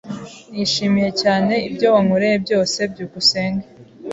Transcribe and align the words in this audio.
Nishimiye 0.55 1.09
cyane 1.21 1.53
ibyo 1.67 1.87
wankoreye 1.93 2.35
byose. 2.45 2.79
byukusenge 2.91 3.65